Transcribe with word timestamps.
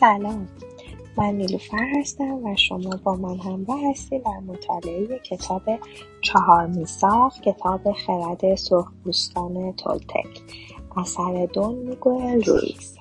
سلام. 0.00 0.48
من 1.18 1.34
نیلوفر 1.34 1.88
هستم 2.00 2.44
و 2.44 2.56
شما 2.56 2.90
با 3.04 3.14
من 3.16 3.38
همراه 3.38 3.90
هستید 3.90 4.22
در 4.22 4.40
مطالعه 4.46 5.18
کتاب 5.18 5.62
چهار 6.20 6.66
میساق 6.66 7.40
کتاب 7.40 7.92
خرد 7.92 8.54
سرخپوستان 8.54 9.72
تولتک. 9.72 10.42
اثر 10.96 11.48
دون 11.52 11.74
میگوئل 11.74 12.44
رویز. 12.44 12.98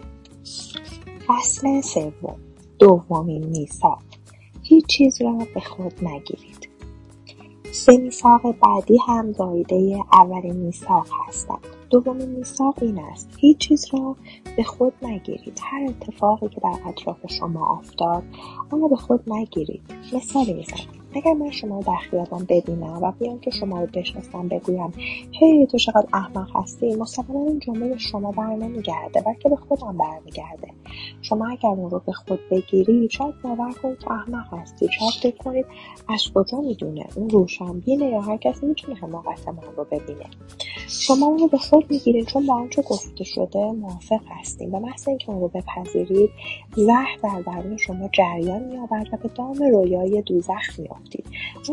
فصل 1.28 1.82
سوم. 1.82 2.40
دومین 2.80 3.46
میساق 3.46 4.02
هیچ 4.64 4.86
چیز 4.86 5.22
را 5.22 5.38
به 5.54 5.60
خود 5.60 5.94
نگیرید. 6.02 6.70
سه 7.72 8.12
بعدی 8.62 8.98
هم 9.08 9.34
زایده 9.34 10.00
اولین 10.14 10.56
میساق 10.56 11.08
هستند. 11.28 11.79
دومین 11.90 12.30
میثاق 12.30 12.76
این 12.82 13.00
است. 13.00 13.30
هیچ 13.38 13.58
چیز 13.58 13.94
را 13.94 14.16
به 14.58 14.64
خود 14.64 14.94
نگیرید. 15.02 15.60
هر 15.64 15.86
اتفاقی 15.90 16.50
که 16.50 16.62
در 16.62 16.76
اطراف 16.86 17.18
شما 17.28 17.78
افتاد 17.80 18.24
آن 18.72 18.82
را 18.82 18.88
به 18.88 18.96
خود 18.96 19.34
نگیرید. 19.34 19.82
مثالی 20.14 20.54
می‌زنم. 20.54 20.99
اگر 21.16 21.34
من 21.34 21.52
شما 21.52 21.78
رو 21.78 21.84
در 21.84 21.96
خیابان 21.96 22.46
ببینم 22.50 23.04
و 23.04 23.12
بیام 23.12 23.40
که 23.40 23.52
شما 23.52 23.82
رو 23.82 23.88
بشناسم 23.94 24.48
بگویم 24.48 24.94
هی 25.32 25.68
تو 25.68 25.78
چقدر 25.78 26.08
احمق 26.14 26.50
هستی. 26.56 26.96
مسلما 26.96 27.46
این 27.48 27.60
جمله 27.60 27.90
به 27.90 27.98
شما 27.98 28.32
بر 28.32 28.56
نمیگرده 28.56 29.22
بلکه 29.22 29.50
به 29.50 29.56
خودم 29.56 29.98
برمیگرده 29.98 30.68
شما 31.22 31.48
اگر 31.50 31.70
اون 31.70 31.90
رو 31.90 32.02
به 32.06 32.12
خود 32.12 32.40
بگیرید 32.52 33.10
شاید 33.10 33.42
باور 33.44 33.72
کنید 33.72 33.98
احمق 34.10 34.54
هستی؟ 34.54 34.88
شاید 35.00 35.14
فکر 35.22 35.44
کنید 35.44 35.66
از 36.10 36.22
کجا 36.34 36.58
می‌دونه؟ 36.58 37.06
اون 37.16 37.30
روشنبینه 37.30 38.06
یا 38.06 38.22
هر 38.22 38.38
کسی 38.38 38.66
می‌تونه 38.66 39.00
حماقت 39.00 39.48
من 39.48 39.76
رو 39.78 39.84
ببینه؟ 39.84 40.26
شما 40.88 41.26
اون 41.26 41.40
رو 41.40 41.48
به 41.48 41.58
خود 41.58 41.92
می‌گیرید 41.92 42.28
چون 42.28 42.46
با 42.46 42.54
آنچه 42.54 42.82
گفته 42.82 43.24
شده 43.24 43.72
موافق 43.72 44.22
هستیم. 44.40 44.76
و 44.76 44.80
محض 44.80 45.08
اینکه 45.08 45.30
اون 45.30 45.42
رو 45.42 45.48
بپذیرید 45.48 46.30
زهر 46.76 47.18
در 47.24 47.42
درون 47.42 47.78
شما 47.78 48.10
جریان 48.14 48.64
مییابد 48.64 49.08
و 49.14 49.18
به 49.18 49.30
دام 49.36 49.58
رویای 49.72 50.22
دوزخ 50.22 50.80
میافتید 51.00 51.26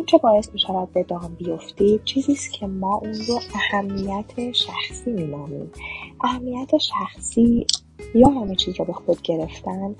چه 0.06 0.18
باعث 0.18 0.48
می‌شود 0.52 0.92
به 0.92 1.02
دام 1.02 1.36
بیفتید 1.38 2.04
چیزی 2.04 2.32
است 2.32 2.52
که 2.52 2.66
ما 2.66 2.96
اون 2.96 3.14
رو 3.28 3.40
اهمیت 3.54 4.52
شخصی 4.52 5.10
مینامیم. 5.10 5.70
اهمیت 6.24 6.78
شخصی 6.78 7.66
یا 8.14 8.28
همه 8.28 8.54
چیز 8.54 8.74
را 8.78 8.84
به 8.84 8.92
خود 8.92 9.22
گرفتن 9.22 9.94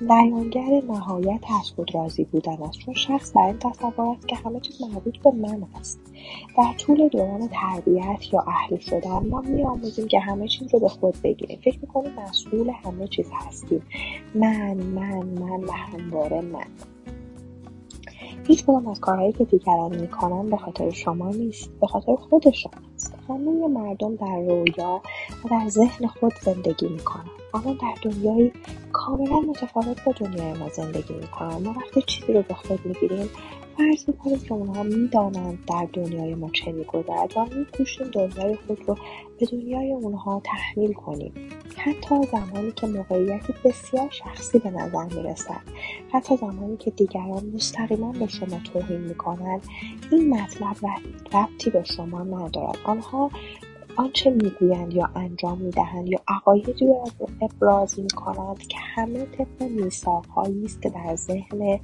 بیانگر 0.00 0.82
نهایت 0.88 1.40
از 1.60 1.70
خود 1.76 1.94
راضی 1.94 2.24
بودن 2.24 2.62
است. 2.62 2.78
چون 2.78 2.94
شخص 2.94 3.32
بر 3.36 3.46
این 3.46 3.58
تصور 3.58 4.08
است 4.16 4.28
که 4.28 4.36
همه 4.36 4.60
چیز 4.60 4.82
مربوط 4.82 5.18
به 5.18 5.30
من 5.30 5.66
است. 5.80 6.00
در 6.58 6.74
طول 6.78 7.08
دوران 7.08 7.48
تربیت 7.48 8.32
یا 8.32 8.40
اهل 8.40 8.78
شدن 8.78 9.28
ما 9.28 9.40
میآموزیم 9.40 10.08
که 10.08 10.20
همه 10.20 10.48
چیز 10.48 10.74
رو 10.74 10.80
به 10.80 10.88
خود 10.88 11.22
بگیریم. 11.22 11.58
فکر 11.64 11.78
می‌کنیم 11.80 12.12
مسئول 12.28 12.70
همه 12.84 13.08
چیز 13.08 13.30
هستیم. 13.34 13.82
من 14.34 14.74
من 14.74 15.26
من 15.26 15.64
و 15.64 15.72
همواره 15.72 16.40
من. 16.40 16.66
هیچ 18.50 18.64
کدام 18.64 18.88
از 18.88 19.00
کارهایی 19.00 19.32
که 19.32 19.44
دیگران 19.44 19.96
می‌کنن 19.96 20.50
به 20.50 20.56
خاطر 20.56 20.90
شما 20.90 21.30
نیست 21.30 21.70
به 21.80 21.86
خاطر 21.86 22.16
خودشان 22.16 22.72
است 22.94 23.14
همه 23.28 23.68
مردم 23.68 24.16
در 24.16 24.40
رویا 24.48 25.02
و 25.44 25.48
در 25.50 25.68
ذهن 25.68 26.06
خود 26.06 26.32
زندگی 26.42 26.88
می‌کنن. 26.88 27.30
اما 27.54 27.72
در 27.72 28.10
دنیایی 28.10 28.52
کاملا 28.92 29.40
متفاوت 29.40 30.04
با 30.04 30.12
دنیای 30.12 30.52
ما 30.52 30.68
زندگی 30.68 31.14
می‌کنن. 31.14 31.62
ما 31.62 31.74
وقتی 31.76 32.02
چیزی 32.02 32.32
رو 32.32 32.42
به 32.42 32.54
خود 32.54 32.86
می‌گیریم 32.86 33.30
فرض 33.80 34.08
می‌کنیم 34.08 34.38
که 34.38 34.52
اونها 34.52 34.82
می‌دانند 34.82 35.58
در 35.68 35.88
دنیای 35.92 36.34
ما 36.34 36.50
چه 36.50 36.72
میگذرد 36.72 37.36
و 37.36 37.46
میکوشیم 37.56 38.06
دنیای 38.06 38.56
خود 38.66 38.88
رو 38.88 38.96
به 39.40 39.46
دنیای 39.46 39.92
اونها 39.92 40.42
تحمیل 40.44 40.92
کنیم. 40.92 41.32
حتی 41.76 42.14
زمانی 42.32 42.72
که 42.72 42.86
موقعیتی 42.86 43.54
بسیار 43.64 44.10
شخصی 44.10 44.58
به 44.58 44.70
نظر 44.70 45.04
می‌رسد. 45.04 45.60
حتی 46.12 46.36
زمانی 46.36 46.76
که 46.76 46.90
دیگران 46.90 47.52
مستقیما 47.54 48.12
به 48.12 48.26
شما 48.26 48.60
توهین 48.72 49.00
می‌کنند. 49.00 49.62
این 50.12 50.34
مطلب 50.34 50.76
ربطی 51.32 51.70
به 51.70 51.84
شما 51.84 52.22
ندارد. 52.22 52.78
آنها 52.84 53.30
آنچه 54.00 54.30
می‌گویند 54.30 54.94
یا 54.94 55.10
انجام 55.14 55.58
می‌دهند 55.58 56.08
یا 56.08 56.18
عقایدی 56.28 56.86
را 56.86 57.04
ابراز 57.42 58.00
می‌کنند 58.00 58.58
که 58.58 58.78
همه 58.78 59.26
طبق 59.26 59.62
میثاقهایی 59.62 60.64
است 60.64 60.82
که 60.82 60.90
در 60.90 61.16
ذهن 61.16 61.80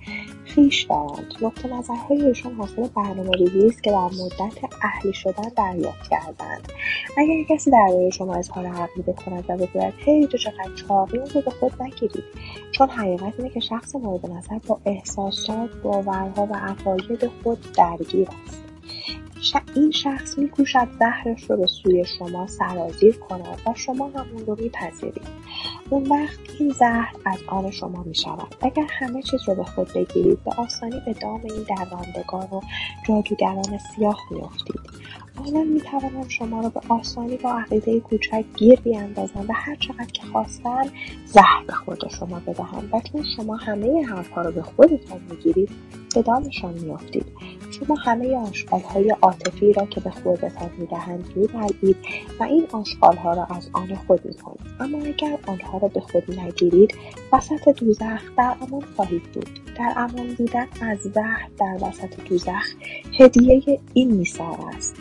خویش 0.55 0.83
دارند. 0.83 1.35
نقطه 1.43 1.79
نظرهای 1.79 2.23
ایشان 2.23 2.55
حاصل 2.55 2.89
برنامهریزی 2.97 3.67
است 3.67 3.83
که 3.83 3.91
در 3.91 4.05
مدت 4.05 4.75
اهلی 4.83 5.13
شدن 5.13 5.49
دریافت 5.57 6.11
کردند. 6.11 6.73
اگر 7.19 7.43
کسی 7.49 7.71
درباره 7.71 8.11
شما 8.11 8.35
اظهار 8.35 8.67
عقیده 8.67 9.13
کند 9.13 9.45
و 9.49 9.57
بگوید 9.57 9.95
هی 9.97 10.27
تو 10.27 10.39
چقدر 10.39 10.75
چاقی 10.89 11.19
رو 11.19 11.41
به 11.41 11.51
خود 11.51 11.83
نگیرید. 11.83 12.25
چون 12.73 12.89
حقیقت 12.89 13.33
اینه 13.39 13.51
که 13.51 13.61
شخص 13.61 13.95
مورد 13.95 14.31
نظر 14.31 14.59
با 14.67 14.81
احساسات 14.85 15.71
باورها 15.83 16.47
و 16.47 16.57
عقاید 16.57 17.31
خود 17.43 17.59
درگیر 17.77 18.29
است. 18.47 18.66
این 19.75 19.91
شخص 19.91 20.39
میکوشد 20.39 20.89
زهرش 20.99 21.51
رو 21.51 21.57
به 21.57 21.67
سوی 21.67 22.05
شما 22.19 22.47
سرازیر 22.47 23.17
کند 23.17 23.61
و 23.67 23.75
شما 23.75 24.07
هم 24.07 24.27
اون 24.35 24.47
رو 24.47 24.57
میپذیرید. 24.61 25.27
اون 25.91 26.07
وقت 26.07 26.39
این 26.59 26.71
زهر 26.71 27.15
از 27.25 27.39
آن 27.47 27.71
شما 27.71 28.03
می‌شود. 28.03 28.55
اگر 28.61 28.87
همه 28.91 29.23
چیز 29.23 29.41
رو 29.49 29.55
به 29.55 29.65
خود 29.65 29.93
بگیرید 29.93 30.45
به 30.45 30.51
آسانی 30.57 31.01
به 31.07 31.13
دام 31.13 31.41
این 31.45 31.67
دروندگان 31.77 32.49
و 32.53 32.61
جادوگران 33.09 33.79
سیاه 33.79 34.21
میافتید. 34.31 34.81
آنان 35.37 35.67
می‌توانند 35.67 36.29
شما 36.29 36.61
را 36.61 36.69
به 36.69 36.81
آسانی 36.89 37.37
با 37.37 37.53
عقیده 37.53 38.01
کوچک 38.01 38.45
گیر 38.57 38.81
بیاندازند 38.81 39.51
و 39.51 39.53
هر 39.53 39.77
چقدر 39.77 40.11
که 40.13 40.23
خواستن 40.33 40.85
زهر 41.25 41.65
به 41.67 41.73
خود 41.73 42.09
شما 42.09 42.41
بدهند. 42.47 42.89
و 42.93 43.01
چون 43.13 43.25
شما 43.37 43.57
همه 43.57 44.07
حرفها 44.07 44.43
رو 44.43 44.53
به 44.53 44.63
خودتان 44.63 45.21
می‌گیرید 45.31 45.71
به 46.15 46.23
دامشان 46.23 46.75
میافتید. 46.75 47.27
شما 47.71 47.95
همه 47.95 48.37
آشغالهای 48.37 49.11
عاطفی 49.23 49.73
را 49.73 49.87
که 49.87 50.01
به 50.01 50.11
خودتان 50.11 50.71
می‌دهند 50.79 51.33
میبلعید 51.37 51.97
و 52.41 52.43
این 52.43 52.67
آشغالها 52.73 53.33
را 53.33 53.45
از 53.45 53.71
آن 53.73 53.95
خود 53.95 54.25
می‌کنید. 54.25 54.61
اما 54.81 54.99
اگر 54.99 55.39
آنها 55.47 55.79
را 55.79 55.89
به 55.89 56.01
خود 56.01 56.41
نگیرید 56.41 56.95
وسط 57.33 57.69
دوزخ 57.69 58.23
در 58.37 58.57
امان 58.63 58.83
خواهید 58.97 59.23
بود. 59.23 59.61
در 59.79 59.93
امان 59.97 60.35
بودن 60.39 60.67
از 60.81 60.99
زهر 60.99 61.49
در 61.59 61.79
وسط 61.81 62.21
دوزخ 62.29 62.75
هدیه 63.21 63.81
این 63.95 64.11
میثاق 64.11 64.61
است. 64.77 64.97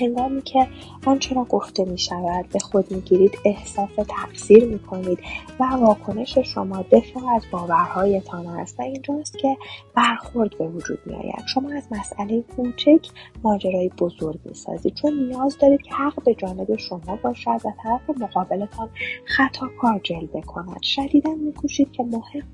هنگامی 0.00 0.42
که 0.42 0.68
آنچه 1.06 1.34
را 1.34 1.44
گفته 1.44 1.84
می 1.84 1.98
شود 1.98 2.48
به 2.48 2.58
خود 2.58 2.92
می 2.92 3.00
گیرید 3.00 3.38
احساس 3.44 3.90
تقصیر 4.08 4.64
می 4.64 4.78
کنید 4.78 5.18
و 5.60 5.64
واکنش 5.64 6.38
شما 6.38 6.84
دفاع 6.90 7.34
از 7.36 7.42
باورهایتان 7.50 8.46
است 8.46 8.80
و 8.80 8.82
اینجاست 8.82 9.38
که 9.38 9.56
برخورد 9.94 10.58
به 10.58 10.68
وجود 10.68 10.98
می 11.06 11.14
آید 11.14 11.46
شما 11.54 11.72
از 11.76 11.88
مسئله 11.90 12.42
کوچک 12.42 13.08
ماجرای 13.42 13.88
بزرگ 13.88 14.40
می 14.44 14.54
سازید 14.54 14.94
چون 14.94 15.12
نیاز 15.12 15.58
دارید 15.58 15.82
که 15.82 15.94
حق 15.94 16.24
به 16.24 16.34
جانب 16.34 16.76
شما 16.76 17.18
باشد 17.22 17.60
و 17.64 17.72
طرف 17.82 18.18
مقابلتان 18.20 18.88
خطا 19.24 19.68
کار 19.80 20.00
جلوه 20.02 20.40
کند. 20.40 20.82
شدیدا 20.82 21.34
میکوشید 21.34 21.92
که 21.92 22.02
محق 22.02 22.44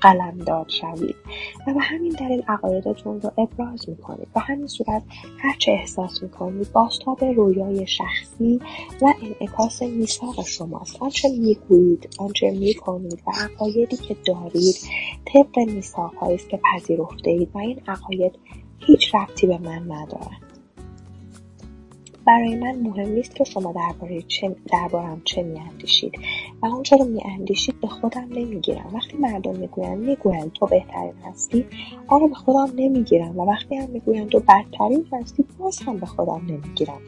قلمداد 0.00 0.68
شوید 0.68 1.16
و 1.66 1.74
به 1.74 1.80
همین 1.80 2.12
دلیل 2.12 2.42
عقایدتون 2.48 3.20
رو 3.20 3.32
ابراز 3.38 3.88
می 3.88 3.96
کنید 3.96 4.32
به 4.34 4.40
همین 4.40 4.66
صورت 4.66 5.02
هرچه 5.38 5.72
احساس 5.72 6.22
می 6.22 6.28
کنید 6.28 6.72
بازتاب 6.72 7.24
رویای 7.52 7.86
شخصی 7.86 8.60
و 9.02 9.14
انعکاس 9.22 9.82
میثاق 9.82 10.46
شماست. 10.46 11.02
آنچه 11.02 11.28
می‌گویید 11.28 12.08
آنچه 12.18 12.50
می‌کنید 12.50 13.22
و 13.26 13.30
عقایدی 13.30 13.96
که 13.96 14.16
دارید 14.24 14.76
طبق 15.24 15.58
میثاقهایی 15.58 16.34
است 16.34 16.48
که 16.48 16.60
پذیرفته 16.74 17.30
اید 17.30 17.48
و 17.54 17.58
این 17.58 17.80
عقاید 17.88 18.38
هیچ 18.78 19.14
ربطی 19.14 19.46
به 19.46 19.58
من 19.58 19.82
ندارند 19.82 20.50
برای 22.26 22.54
من 22.54 22.76
مهم 22.76 23.08
نیست 23.08 23.34
که 23.34 23.44
شما 23.44 23.72
درباره 23.72 24.22
چه 24.22 24.56
دربارم 24.72 25.22
چه 25.24 25.42
میاندیشید. 25.42 26.12
و 26.62 26.66
آنچه 26.66 26.96
رو 26.96 27.04
میاندیشید 27.04 27.80
به 27.80 27.88
خودم 27.88 28.28
نمی‌گیرم. 28.30 28.90
وقتی 28.94 29.16
مردم 29.16 29.56
می‌گویند 29.56 29.98
می‌گویند 29.98 30.52
تو 30.52 30.66
بهترین 30.66 31.14
هستی 31.24 31.66
آن 32.08 32.28
به 32.28 32.34
خودم 32.34 32.68
نمی‌گیرم 32.76 33.38
و 33.38 33.44
وقتی 33.44 33.76
هم 33.76 33.90
می‌گویند 33.90 34.28
تو 34.28 34.40
بدترین 34.40 35.06
هستی 35.12 35.44
باز 35.58 35.78
هم 35.78 35.96
به 35.96 36.06
خودم 36.06 36.42
نمی‌گیرم. 36.48 37.00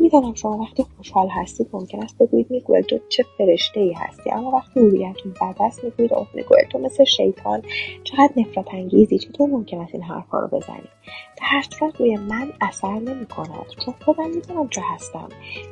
می‌دانم 0.00 0.34
شما 0.34 0.58
وقتی 0.58 0.84
خوشحال 0.96 1.28
هستید 1.28 1.68
ممکن 1.72 2.02
است 2.02 2.18
بگویید 2.18 2.50
میگویل 2.50 2.82
تو 2.82 2.98
چه 3.08 3.24
فرشته 3.38 3.80
ای 3.80 3.92
هستی. 3.92 4.30
اما 4.30 4.50
وقتی 4.50 4.80
رویتون 4.80 5.32
بد 5.32 5.56
است 5.60 5.84
می‌گویید 5.84 6.14
اوه 6.14 6.28
میگویل 6.34 6.64
تو 6.70 6.78
مثل 6.78 7.04
شیطان. 7.04 7.62
چقدر 8.04 8.32
نفرت 8.36 8.74
انگیزی 8.74 9.18
چطور 9.18 9.50
ممکن 9.50 9.80
است 9.80 9.94
این 9.94 10.02
حرفها 10.02 10.40
رو 10.40 10.48
بزنی؟ 10.48 10.88
در 11.36 11.42
هر 11.42 11.66
صورت 11.78 12.00
روی 12.00 12.16
من 12.16 12.52
اثر 12.60 12.98
نمی 12.98 13.26
کند 13.26 13.66
چون 13.84 13.94
خودم 14.04 14.30
می‌دونم 14.30 14.68
چه 14.68 14.80
هستم. 14.94 15.28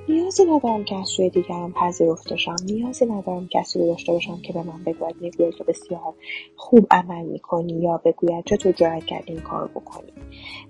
نیازی 0.09 0.45
ندارم 0.45 0.85
که 0.85 0.97
از 0.97 1.09
سوی 1.09 1.31
دیگران 1.31 1.73
پذیرفته 1.73 2.37
شم 2.37 2.57
نیازی 2.65 3.05
ندارم 3.05 3.24
ندارم 3.25 3.49
کسی 3.49 3.79
رو 3.79 3.87
داشته 3.87 4.13
باشم 4.13 4.41
که 4.43 4.53
به 4.53 4.63
من 4.63 4.85
بگوید 4.85 5.17
می‌گوید 5.21 5.55
که 5.55 5.65
بسیار 5.65 6.15
خوب 6.57 6.87
عمل 6.91 7.25
می‌کنی 7.25 7.73
یا 7.73 8.01
بگوید 8.05 8.45
چطور 8.45 8.73
جرأت 8.73 9.05
کردی 9.05 9.33
این 9.33 9.43
کار 9.43 9.69
بکنی. 9.69 10.13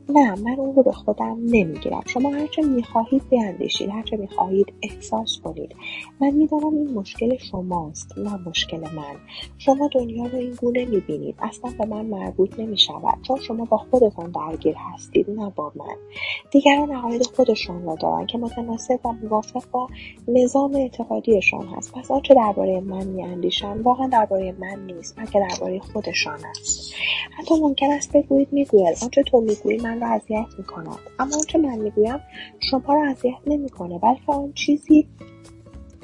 نه 0.08 0.34
من 0.40 0.58
اون 0.58 0.74
رو 0.74 0.82
به 0.82 0.92
خودم 0.92 1.38
نمی‌گیرم. 1.42 2.02
شما 2.06 2.30
هرچه 2.30 2.62
می‌خواهید 2.62 3.28
بیاندیشید 3.28 3.90
هرچه 3.90 4.16
می‌خواهید 4.16 4.72
احساس 4.82 5.40
کنید. 5.44 5.76
من 6.20 6.30
می‌دانم 6.30 6.74
این 6.74 6.94
مشکل 6.94 7.36
شماست 7.36 8.18
نه 8.18 8.48
مشکل 8.48 8.80
من. 8.80 9.16
شما 9.58 9.88
دنیا 9.92 10.26
رو 10.26 10.38
این 10.38 10.54
گونه 10.54 10.84
می‌بینید. 10.84 11.34
اصلا 11.38 11.70
به 11.78 11.86
من 11.86 12.06
مربوط 12.06 12.60
نمی‌شود 12.60 13.18
چون 13.22 13.40
شما 13.40 13.64
با 13.64 13.76
خودتان 13.76 14.30
درگیر 14.30 14.76
هستید 14.78 15.30
نه 15.30 15.52
با 15.56 15.72
من. 15.76 15.96
دیگران 16.50 16.92
عقاید 16.92 17.26
خودشان 17.26 17.86
را 17.86 17.94
دارند 17.94 18.26
که 18.26 18.38
متناسب 18.38 19.00
و 19.04 19.12
موافق 19.12 19.62
با 19.72 19.88
نظام 20.28 20.74
اعتقادیشان 20.74 21.66
هست. 21.66 21.92
پس 21.92 22.10
آنچه 22.10 22.34
درباره 22.34 22.80
من 22.80 23.06
میاندیشند 23.06 23.86
واقعا 23.86 24.06
درباره 24.08 24.54
من 24.58 24.86
نیست 24.86 25.16
بلکه 25.16 25.46
درباره 25.50 25.78
خودشان 25.78 26.38
است. 26.50 26.94
حتی 27.38 27.54
ممکن 27.60 27.90
است 27.92 28.12
بگویید 28.12 28.48
می‌گوید. 28.52 28.96
آنچه 29.02 29.22
تو 29.22 29.40
می‌گویی 29.40 29.78
من 29.78 29.94
را 30.00 30.08
اذیت 30.08 30.46
می‌کند 30.58 30.99
اما 31.19 31.37
آنچه 31.37 31.58
من 31.58 31.79
می‌گویم 31.79 32.20
شما 32.61 32.94
را 32.94 33.11
اذیت 33.11 33.38
نمی‌کنه 33.46 33.99
بلکه 33.99 34.32
آن 34.32 34.52
چیزی 34.52 35.08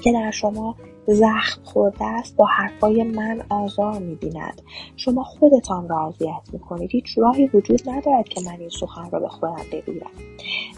که 0.03 0.13
در 0.13 0.31
شما 0.31 0.77
زخم 1.07 1.63
خورده 1.65 2.05
است 2.05 2.37
با 2.37 2.47
حرفای 2.47 3.05
من 3.05 3.43
آزار 3.49 3.99
می‌بیند. 3.99 4.63
شما 4.97 5.25
خودتان 5.25 5.89
را 5.89 6.07
اذیت 6.07 6.43
می‌کنید. 6.53 6.91
هیچ 6.91 7.19
راهی 7.19 7.51
وجود 7.55 7.81
ندارد 7.87 8.29
که 8.29 8.41
من 8.47 8.61
این 8.61 8.69
سخن 8.69 9.11
را 9.11 9.21
به 9.21 9.29
خودم 9.29 9.57
بگویم. 9.73 10.11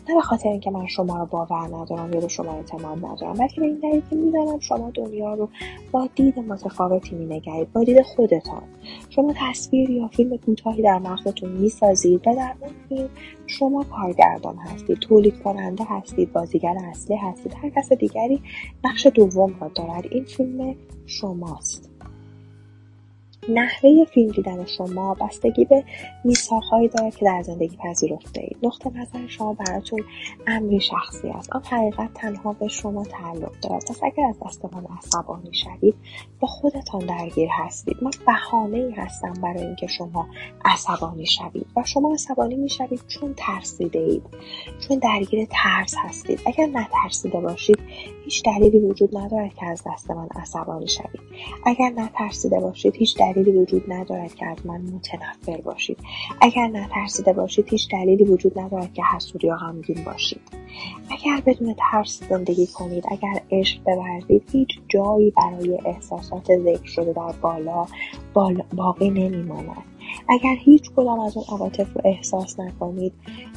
نه 0.08 0.14
به 0.14 0.20
خاطر 0.20 0.48
اینکه 0.48 0.70
من 0.70 0.86
شما 0.86 1.16
را 1.16 1.24
باور 1.24 1.76
ندارم 1.76 2.12
یا 2.12 2.20
به 2.20 2.28
شما 2.28 2.52
اعتماد 2.52 3.04
ندارم 3.06 3.32
بلکه 3.32 3.60
به 3.60 3.66
این 3.66 3.78
دلیل 3.82 4.02
که 4.10 4.16
می‌دانم 4.16 4.60
شما 4.60 4.90
دنیا 4.94 5.34
رو 5.34 5.48
با 5.92 6.08
دید 6.14 6.38
متفاوتی 6.38 7.14
مینگرید 7.14 7.72
با 7.72 7.84
دید 7.84 8.02
خودتان. 8.02 8.62
شما 9.10 9.32
تصویر 9.36 9.90
یا 9.90 10.08
فیلم 10.08 10.36
کوتاهی 10.36 10.82
در 10.82 10.98
مغزتون 10.98 11.50
می‌سازید 11.50 12.28
و 12.28 12.34
در 12.34 12.54
اون 12.60 12.70
فیلم 12.88 13.08
شما 13.46 13.84
کارگردان 13.84 14.56
هستید 14.56 14.98
تولید 14.98 15.42
کننده 15.42 15.84
هستید 15.84 16.32
بازیگر 16.32 16.74
اصلی 16.90 17.16
هستید. 17.16 17.54
هر 17.62 17.70
کس 17.70 17.92
دیگری 17.92 18.42
نقش 18.84 19.06
دوم 19.06 19.54
را 19.60 19.68
دارد. 19.68 20.04
این 20.12 20.24
فیلم 20.24 20.76
شماست. 21.06 21.91
نحوه 23.48 24.04
فیلم 24.04 24.66
شما 24.66 25.14
بستگی 25.14 25.64
به 25.64 25.84
میساقهایی 26.24 26.88
دارد 26.88 27.16
که 27.16 27.24
در 27.24 27.42
زندگی 27.42 27.76
پذیرفته 27.76 28.40
اید 28.40 28.56
نقطه 28.62 28.90
نظر 28.90 29.26
شما 29.26 29.54
براتون 29.54 30.04
امری 30.46 30.80
شخصی 30.80 31.28
است 31.28 31.52
آن 31.52 31.62
حقیقت 31.64 32.14
تنها 32.14 32.52
به 32.52 32.68
شما 32.68 33.04
تعلق 33.04 33.52
دارد. 33.62 33.84
پس 33.88 34.00
اگر 34.02 34.24
از 34.28 34.36
دست 34.46 34.64
من 34.64 34.86
عصبانی 34.98 35.54
شوید 35.54 35.94
با 36.40 36.48
خودتان 36.48 37.06
درگیر 37.06 37.48
هستید. 37.52 37.96
من 38.02 38.10
بهانه 38.26 38.76
ای 38.78 38.92
هستم 38.92 39.32
برای 39.42 39.66
اینکه 39.66 39.86
شما 39.86 40.26
عصبانی 40.64 41.26
شوید. 41.26 41.66
و 41.76 41.82
شما 41.84 42.12
عصبانی 42.12 42.54
می‌شوید 42.54 43.00
چون 43.08 43.34
ترسیده 43.36 43.98
اید 43.98 44.22
چون 44.88 44.98
درگیر 44.98 45.48
ترس 45.50 45.94
هستید. 46.04 46.40
اگر 46.46 46.66
نترسیده 46.66 47.40
باشید 47.40 47.78
هیچ 48.24 48.44
دلیلی 48.44 48.78
وجود 48.78 49.18
ندارد 49.18 49.54
که 49.54 49.66
از 49.66 49.82
دست 49.86 50.10
من 50.10 50.28
عصبانی 50.34 50.88
شوید. 50.88 51.20
اگر 51.66 51.90
نترسیده 51.90 52.60
باشید 52.60 52.96
هیچ 52.96 53.18
وجود 53.40 53.92
ندارد 53.92 54.34
که 54.34 54.46
از 54.46 54.66
من 54.66 54.80
متنفر 54.80 55.60
باشید. 55.60 55.98
اگر 56.40 56.66
نترسیده 56.66 57.32
باشید 57.32 57.68
هیچ 57.68 57.88
دلیلی 57.90 58.24
وجود 58.24 58.58
ندارد 58.58 58.92
که 58.92 59.02
حسود 59.16 59.44
یا 59.44 59.56
غمگین 59.56 60.04
باشید. 60.04 60.40
اگر 61.10 61.42
بدون 61.46 61.74
ترس 61.78 62.22
زندگی 62.28 62.66
کنید 62.66 63.04
اگر 63.10 63.42
عشق 63.50 63.80
بورزید 63.84 64.42
هیچ 64.52 64.68
جایی 64.88 65.30
برای 65.30 65.78
احساسات 65.84 66.58
ذکر 66.58 66.86
شده 66.86 67.12
در 67.12 67.32
بالا 67.42 67.86
باقی 68.76 69.10
نمیماند. 69.10 69.82
اگر 70.28 70.54
هیچ 70.58 70.90
کدام 70.96 71.20
از 71.20 71.36
اون 71.36 71.46
عواطف 71.48 71.94
رو 71.94 72.00
احساس 72.04 72.60
نکنید 72.60 73.12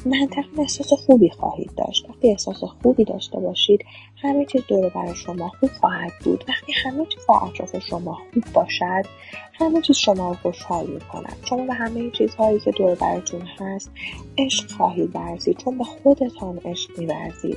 منطقا 0.06 0.62
احساس 0.62 0.92
خوبی 0.92 1.30
خواهید 1.30 1.70
داشت. 1.76 2.10
وقتی 2.10 2.30
احساس 2.30 2.64
خوبی 2.64 3.04
داشته 3.04 3.40
باشید 3.40 3.84
همه 4.22 4.44
چیز 4.44 4.62
دور 4.68 4.88
برای 4.88 5.14
شما 5.14 5.48
خوب 5.48 5.70
خواهد 5.80 6.12
بود. 6.24 6.44
وقتی 6.48 6.72
همه 6.72 7.06
چیز 7.06 7.26
در 7.28 7.34
اطراف 7.44 7.78
شما 7.78 8.14
خوب 8.14 8.44
باشد 8.54 9.04
همه 9.52 9.80
چیز 9.80 9.96
شما 9.96 10.28
رو 10.28 10.34
خوشحال 10.34 10.86
می‌کند. 10.86 11.36
شما 11.48 11.66
به 11.66 11.74
همه 11.74 12.10
چیزهایی 12.10 12.60
که 12.60 12.70
دور 12.70 12.94
براتون 12.94 13.42
هست 13.58 13.90
عشق 14.38 14.70
خواهید 14.70 15.16
ورزید. 15.16 15.56
چون 15.56 15.78
به 15.78 15.84
خودتان 15.84 16.60
عشق 16.64 16.98
میورزید. 16.98 17.56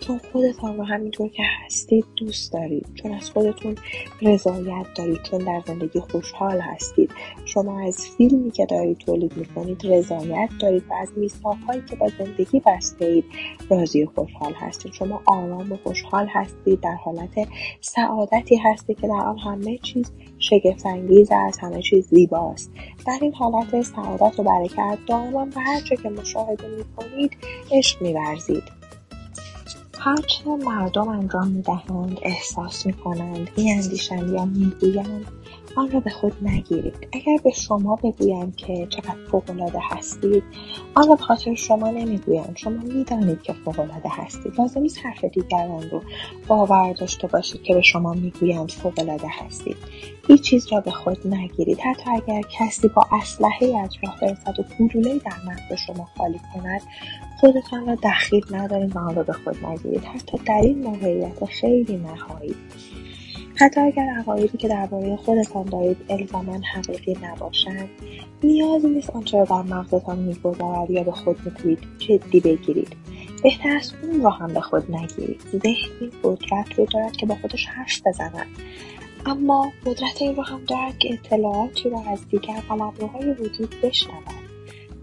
چون 0.00 0.20
خودتان 0.32 0.76
رو 0.76 0.84
همینطور 0.84 1.28
که 1.28 1.42
هستید 1.64 2.04
دوست 2.16 2.52
دارید. 2.52 2.86
چون 2.94 3.14
از 3.14 3.30
خودتون 3.30 3.74
رضایت 4.22 4.86
دارید. 4.94 5.22
چون 5.22 5.38
در 5.38 5.62
زندگی 5.66 6.00
خوشحال 6.00 6.60
هستید. 6.60 7.10
شما 7.44 7.86
از 7.86 8.06
فیلمی 8.06 8.50
که 8.50 8.66
دارید 8.66 8.98
تولید 8.98 9.36
می‌کنید 9.36 9.86
رضایت 9.86 10.50
دارید 10.60 10.84
و 10.90 10.94
از 10.94 11.08
میثاقهایی 11.16 11.82
که 11.90 11.96
با 11.96 12.08
زندگی 12.18 12.62
بسته 12.66 13.04
اید 13.04 13.24
راضی 13.70 14.06
خوشحال 14.06 14.52
هستید. 14.52 14.92
شما 14.92 15.22
آرام 15.26 15.72
و 15.72 15.76
خوشحال 16.02 16.26
هستید 16.26 16.80
در 16.80 16.94
حالت 16.94 17.48
سعادتی 17.80 18.56
هستید 18.56 19.00
که 19.00 19.08
در 19.08 19.14
آن 19.14 19.38
همه 19.38 19.78
چیز 19.78 20.12
شگفتانگیز 20.38 21.32
از 21.32 21.58
همه 21.58 21.82
چیز 21.82 22.08
زیباست. 22.08 22.70
در 23.06 23.18
این 23.22 23.34
حالت 23.34 23.82
سعادت 23.82 24.40
و 24.40 24.42
برکت 24.42 24.98
دائما 25.06 25.44
به 25.44 25.60
هر 25.60 25.80
که 25.80 26.08
مشاهده 26.08 26.68
می‌کنید 26.68 27.36
عشق 27.72 28.02
میورزید. 28.02 28.62
هرچه 29.98 30.44
مردم 30.64 31.08
انجام 31.08 31.48
می‌دهند 31.48 32.18
احساس 32.22 32.86
می‌کنند 32.86 33.50
میاندیشند 33.56 34.32
یا 34.32 34.44
می‌گویند 34.44 35.26
آن 35.78 35.90
را 35.90 36.00
به 36.00 36.10
خود 36.10 36.32
نگیرید. 36.42 37.08
اگر 37.12 37.36
به 37.44 37.50
شما 37.50 37.96
بگویند 37.96 38.56
که 38.56 38.86
چقدر 38.90 39.24
فوقالعاده 39.30 39.78
هستید 39.82 40.42
آن 40.94 41.08
را 41.08 41.14
به 41.14 41.22
خاطر 41.22 41.54
شما 41.54 41.90
نمی‌گویند. 41.90 42.56
شما 42.56 42.82
می‌دانید 42.82 43.42
که 43.42 43.52
فوقالعاده 43.52 44.08
هستید. 44.12 44.60
لازم 44.60 44.80
نیست 44.80 44.98
حرف 45.02 45.24
دیگران 45.24 45.90
رو 45.90 46.02
باور 46.48 46.92
داشته 46.92 47.26
باشید 47.26 47.62
که 47.62 47.74
به 47.74 47.82
شما 47.82 48.12
می‌گویند 48.12 48.70
فوقالعاده 48.70 49.28
هستید. 49.30 49.76
هیچ 50.26 50.42
چیز 50.42 50.72
را 50.72 50.80
به 50.80 50.90
خود 50.90 51.26
نگیرید. 51.26 51.78
حتی 51.80 52.10
اگر 52.10 52.42
کسی 52.58 52.88
با 52.88 53.06
اسلحه 53.12 53.88
راه 54.02 54.20
برسد 54.20 54.60
و 54.60 54.62
گلولهای 54.78 55.18
در 55.18 55.32
مغز 55.46 55.80
شما 55.86 56.08
خالی 56.18 56.40
کند 56.54 56.80
خودتان 57.40 57.86
را 57.86 57.94
دخیل 57.94 58.44
ندارید 58.50 58.96
و 58.96 58.98
آن 58.98 59.14
را 59.14 59.22
به 59.22 59.32
خود 59.32 59.66
نگیرید. 59.66 60.04
حتی 60.04 60.38
در 60.46 60.60
این 60.62 60.82
موقعیت 60.82 61.44
خیلی 61.44 61.96
نهایی. 61.96 62.54
حتی 63.60 63.80
اگر 63.80 64.08
عقایدی 64.18 64.58
که 64.58 64.68
درباره 64.68 65.16
خودتان 65.16 65.64
دارید 65.64 65.96
الزاما 66.08 66.60
حقیقی 66.74 67.18
نباشند 67.22 67.88
نیازی 68.42 68.88
نیست 68.88 69.10
آنچه 69.10 69.38
را 69.38 69.44
در 69.44 69.62
مغزتان 69.62 70.18
میگذرد 70.18 70.90
یا 70.90 71.02
به 71.02 71.12
خود 71.12 71.36
می‌گویید 71.44 71.78
جدی 71.98 72.40
بگیرید. 72.40 72.96
بهتر 73.42 73.76
است 73.76 73.94
اون 74.02 74.22
را 74.22 74.30
هم 74.30 74.52
به 74.52 74.60
خود 74.60 74.90
نگیرید. 74.90 75.40
ذهن 75.50 75.90
این 76.00 76.10
قدرت 76.22 76.78
رو 76.78 76.86
دارد 76.86 77.12
که 77.12 77.26
با 77.26 77.34
خودش 77.34 77.66
حرف 77.66 78.06
بزند. 78.06 78.46
اما 79.26 79.72
قدرت 79.86 80.22
این 80.22 80.36
رو 80.36 80.42
هم 80.42 80.60
دارد 80.64 80.98
که 80.98 81.12
اطلاعاتی 81.12 81.90
را 81.90 82.02
از 82.12 82.28
دیگر 82.28 82.60
قلمروهای 82.68 83.30
وجود 83.30 83.74
بشنود. 83.82 84.48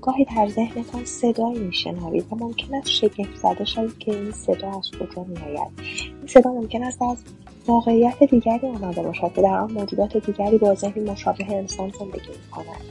گاهی 0.02 0.26
در 0.26 0.48
ذهنتان 0.50 1.06
صدایی 1.06 1.60
میشنوید 1.60 2.26
و 2.32 2.36
ممکن 2.36 2.76
است 2.76 2.90
شگفت 2.90 3.36
زده 3.36 3.66
شوید 3.66 3.98
که 3.98 4.12
این 4.12 4.32
صدا 4.32 4.68
از 4.78 4.92
کجا 4.92 5.24
میآید. 5.24 5.72
این 6.18 6.28
صدا 6.28 6.52
ممکن 6.52 6.84
است 6.84 7.02
از 7.02 7.18
واقعیت 7.68 8.24
دیگری 8.24 8.68
آمده 8.68 9.02
باشد 9.02 9.34
که 9.34 9.42
در 9.42 9.58
آن 9.58 9.72
موجودات 9.72 10.18
دیگری 10.18 10.58
با 10.58 10.76
ذهنی 10.76 11.12
مشابه 11.12 11.52
انسان 11.52 11.90
زندگی 11.90 12.30
می‌کنند 12.44 12.86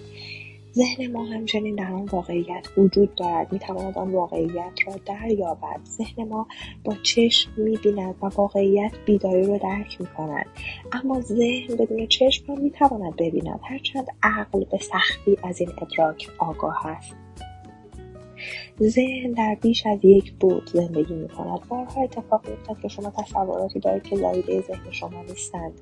ذهن 0.75 1.13
ما 1.13 1.25
همچنین 1.25 1.75
در 1.75 1.93
آن 1.93 2.05
واقعیت 2.05 2.67
وجود 2.77 3.15
دارد. 3.15 3.53
می‌تواند 3.53 3.99
آن 3.99 4.13
واقعیت 4.13 4.73
را 4.87 4.95
دریابد. 5.07 5.81
ذهن 5.85 6.29
ما 6.29 6.47
با 6.85 6.95
چشم 7.03 7.51
می‌بیند 7.57 8.15
و 8.23 8.27
واقعیت 8.27 8.93
بیداری 9.07 9.47
را 9.47 9.59
درک 9.59 10.01
می‌کند. 10.01 10.47
اما 10.93 11.21
ذهن 11.21 11.77
بدون 11.77 12.07
چشم 12.07 12.53
هم 12.53 12.61
می‌تواند 12.61 13.17
ببیند. 13.17 13.61
هرچند 13.63 14.07
عقل 14.23 14.65
به 14.65 14.79
سختی 14.79 15.37
از 15.43 15.61
این 15.61 15.71
ادراک 15.83 16.29
آگاه 16.39 16.87
است. 16.87 17.24
ذهن 18.81 19.33
در 19.33 19.57
بیش 19.61 19.87
از 19.87 19.99
یک 20.03 20.33
بود 20.33 20.71
زندگی 20.73 21.15
می 21.15 21.29
کند 21.29 21.69
بارها 21.69 22.03
اتفاق 22.03 22.49
میافتد 22.49 22.83
که 22.83 22.89
شما 22.89 23.11
تصوراتی 23.11 23.81
دارید 23.81 24.03
که 24.03 24.17
زایده 24.17 24.61
ذهن 24.61 24.91
شما 24.91 25.23
نیستند 25.23 25.81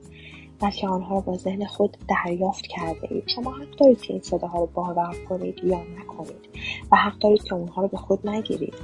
بلکه 0.63 0.89
آنها 0.89 1.15
را 1.15 1.21
با 1.21 1.37
ذهن 1.37 1.65
خود 1.65 1.97
دریافت 2.09 2.67
کرده 2.67 3.13
اید. 3.13 3.25
شما 3.27 3.51
حق 3.51 3.77
دارید 3.81 4.01
که 4.01 4.13
این 4.13 4.23
صداها 4.23 4.59
رو 4.59 4.67
باور 4.75 5.17
کنید 5.29 5.61
یا 5.65 5.81
نکنید 5.99 6.49
و 6.93 6.97
حق 6.97 7.19
دارید 7.19 7.43
که 7.43 7.55
اونها 7.55 7.83
رو 7.83 7.89
به 7.89 7.97
خود 7.97 8.29
نگیرید. 8.29 8.75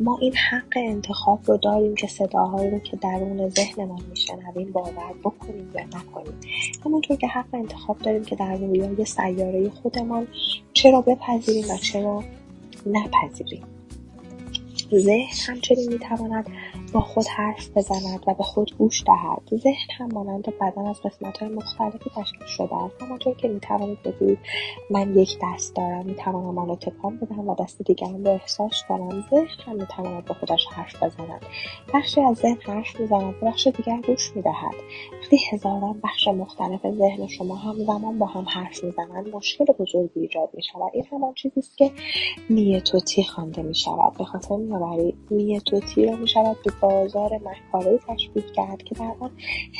ما 0.00 0.18
این 0.20 0.34
حق 0.50 0.72
انتخاب 0.76 1.40
رو 1.46 1.56
داریم 1.56 1.94
که 1.94 2.06
صداهایی 2.06 2.70
رو 2.70 2.78
که 2.78 2.96
درون 2.96 3.48
ذهنمان 3.48 4.00
میشنویم 4.10 4.72
باور 4.72 5.14
بکنیم 5.24 5.72
یا 5.74 5.84
نکنیم. 5.84 6.40
همونطور 6.84 7.16
که 7.16 7.26
حق 7.26 7.54
انتخاب 7.54 7.98
داریم 7.98 8.24
که 8.24 8.36
در 8.36 8.56
رویای 8.56 9.04
سیاره 9.04 9.70
خودمان 9.70 10.26
چرا 10.72 11.00
بپذیریم 11.00 11.64
و 11.70 11.76
چرا 11.76 12.24
نپذیریم. 12.86 13.64
ذهن 14.94 15.28
همچنین 15.46 15.92
می‌تواند 15.92 16.46
با 16.92 17.00
خود 17.00 17.26
حرف 17.26 17.70
بزند 17.76 18.24
و 18.26 18.34
به 18.34 18.42
خود 18.42 18.76
گوش 18.78 19.04
دهد. 19.04 19.60
ذهن 19.60 19.88
هم 19.98 20.08
مانند 20.12 20.44
بدن 20.60 20.86
از 20.86 21.00
های 21.40 21.48
مختلفی 21.48 22.10
تشکیل 22.16 22.46
شده 22.46 22.76
است. 22.76 23.02
همانطور 23.02 23.34
که 23.34 23.48
می‌توانید 23.48 24.02
بگویید 24.02 24.38
من 24.90 25.16
یک 25.18 25.38
دست 25.42 25.76
دارم. 25.76 26.06
می‌توانم 26.06 26.58
آن 26.58 26.68
را 26.68 26.76
تکان 26.76 27.16
بدهم 27.16 27.48
و 27.48 27.54
دست 27.54 27.82
دیگرم 27.82 28.24
را 28.24 28.32
احساس 28.32 28.82
کنم. 28.88 29.24
ذهن 29.30 29.46
هم 29.66 29.76
می‌تواند 29.76 30.24
به 30.24 30.34
خودش 30.34 30.66
حرف 30.66 31.02
بزند. 31.02 31.46
بخشی 31.94 32.20
از 32.20 32.36
ذهن 32.36 32.58
حرف 32.66 33.00
می‌زند. 33.00 33.34
و 33.42 33.46
بخش 33.46 33.66
دیگر 33.66 34.00
گوش 34.06 34.32
می‌دهد. 34.36 34.74
وقتی 35.22 35.38
هزاران 35.52 36.00
بخش 36.04 36.28
مختلف 36.28 36.80
ذهن 36.90 37.26
شما 37.26 37.54
همزمان 37.54 38.18
با 38.18 38.26
هم 38.26 38.44
حرف 38.48 38.84
می‌زنند 38.84 39.34
مشکل 39.34 39.64
بزرگی 39.64 40.20
ایجاد 40.20 40.50
می‌شود. 40.54 40.90
این 40.92 41.04
همان 41.12 41.34
چیزی 41.34 41.60
است 41.60 41.78
که 41.78 41.90
میتوتی 42.48 43.24
خوانده 43.24 43.62
می‌شود. 43.62 44.18
به 44.18 44.24
خاطر 44.24 44.56
میآورید 44.56 45.14
میتوتی 45.30 46.06
را 46.06 46.16
می‌شود 46.16 46.56
بازار 46.80 47.30
مکاره 47.34 47.98
تشبیه 48.08 48.42
کرد 48.42 48.82
که 48.82 48.94
در 48.94 49.14
آن 49.20 49.30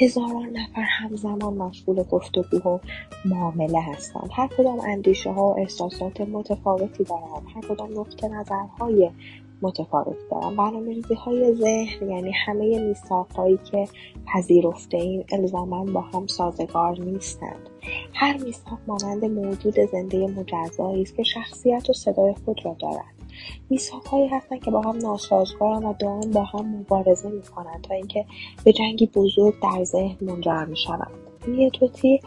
هزاران 0.01 0.47
نفر 0.47 0.81
همزمان 0.81 1.55
مشغول 1.55 2.03
گفتگو 2.03 2.69
و 2.69 2.79
معامله 3.25 3.81
هستند. 3.81 4.31
هر 4.33 4.49
کدام 4.59 4.81
اندیشه 4.81 5.33
ها 5.33 5.43
و 5.43 5.59
احساسات 5.59 6.21
متفاوتی 6.21 7.05
دارند. 7.05 7.47
هر 7.55 7.61
کدام 7.61 8.01
نقطه 8.01 8.29
نظرهای 8.29 9.11
متفاوتی 9.63 10.19
دارن 10.31 10.57
برنامه 10.57 11.03
های 11.25 11.55
ذهن 11.55 12.11
یعنی 12.11 12.33
همه 12.47 12.79
میثاق 12.79 13.33
هایی 13.33 13.59
که 13.71 13.89
پذیرفته 14.35 14.97
این 14.97 15.25
الزاما 15.33 15.85
با 15.85 16.01
هم 16.01 16.27
سازگار 16.27 17.01
نیستند. 17.01 17.69
هر 18.15 18.37
میثاق 18.37 18.79
مانند 18.87 19.25
موجود 19.25 19.81
زنده 19.93 20.27
مجزایی 20.27 21.03
است 21.03 21.17
که 21.17 21.23
شخصیت 21.23 21.91
و 21.91 21.93
صدای 21.93 22.35
خود 22.45 22.65
را 22.65 22.77
دارد. 22.81 23.18
هایی 24.11 24.29
هستند 24.29 24.65
که 24.65 24.71
با 24.71 24.81
هم 24.81 24.97
ناسازگارند 24.97 25.85
و 25.85 25.95
دائم 25.99 26.31
با 26.31 26.43
هم 26.43 26.77
مبارزه 26.77 27.29
می‌کنند 27.29 27.81
تا 27.83 27.95
اینکه 27.95 28.25
به 28.65 28.73
جنگی 28.73 29.07
بزرگ 29.07 29.55
در 29.63 29.85
ذهن 29.85 30.17
منجر 30.21 30.65
می‌شوند. 30.65 31.11
نیتوتی 31.49 32.21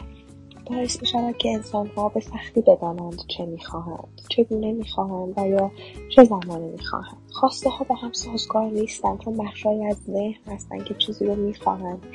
باعث 0.66 1.00
می 1.00 1.06
شود 1.06 1.36
که 1.36 1.50
انسان 1.50 1.86
ها 1.86 2.08
به 2.08 2.20
سختی 2.20 2.60
بدانند 2.60 3.22
چه 3.28 3.44
می‌خواهند 3.44 4.20
چگونه 4.28 4.72
می‌خواهند 4.72 5.34
و 5.36 5.48
یا 5.48 5.70
چه 6.16 6.24
زمانی 6.24 6.68
می‌خواهند. 6.68 7.16
خواسته 7.32 7.70
ها 7.70 7.84
با 7.88 7.94
هم 7.94 8.12
سازگار 8.12 8.70
نیستند 8.70 9.20
چون 9.20 9.36
بخشهایی 9.36 9.84
از 9.84 9.96
ذهن 9.96 10.54
هستند 10.54 10.84
که 10.84 10.94
چیزی 10.94 11.24
رو 11.24 11.34
می‌خواهند 11.36 12.06